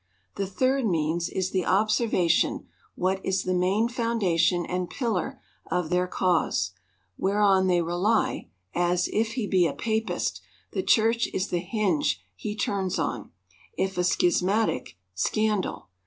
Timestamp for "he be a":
9.33-9.73